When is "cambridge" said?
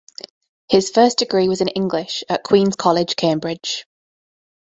3.15-3.85